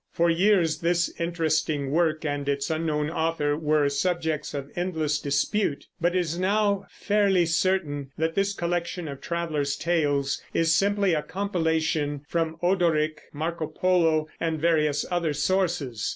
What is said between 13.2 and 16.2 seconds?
Marco Polo, and various other sources.